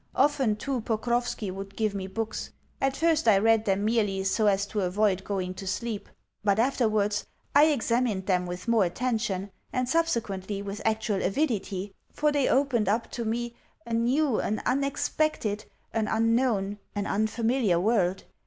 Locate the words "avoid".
4.81-5.23